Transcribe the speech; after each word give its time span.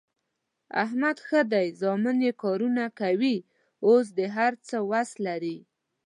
احمد 0.83 1.17
ښه 1.27 1.41
دی 1.51 1.67
زامن 1.81 2.17
یې 2.25 2.31
کارونه 2.43 2.83
کوي، 2.99 3.37
اوس 3.87 4.05
د 4.17 4.19
هر 4.35 4.53
څه 4.67 4.77
وس 4.89 5.09
لري. 5.25 5.57